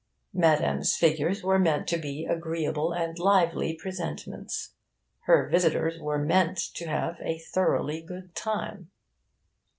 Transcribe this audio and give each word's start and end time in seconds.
Madame's 0.33 0.95
figures 0.97 1.43
were 1.43 1.59
meant 1.59 1.85
to 1.87 1.95
be 1.95 2.25
agreeable 2.25 2.91
and 2.91 3.19
lively 3.19 3.75
presentments. 3.75 4.73
Her 5.25 5.47
visitors 5.47 5.99
were 5.99 6.17
meant 6.17 6.57
to 6.73 6.87
have 6.87 7.17
a 7.21 7.37
thoroughly 7.37 8.01
good 8.01 8.33
time. 8.33 8.89